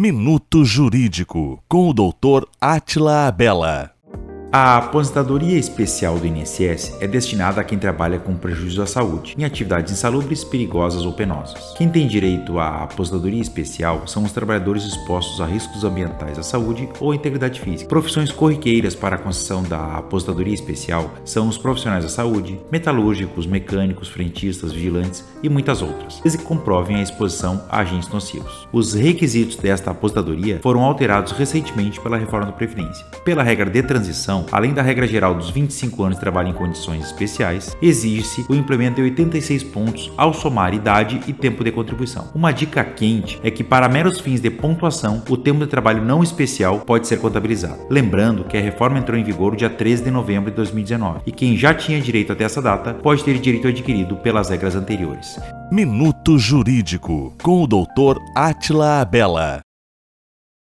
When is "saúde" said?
8.86-9.36, 16.42-16.88, 22.10-22.58